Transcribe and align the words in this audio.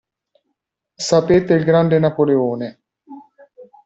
Sapete 1.07 1.53
il 1.53 1.63
grande 1.63 1.99
Napoleone. 1.99 2.79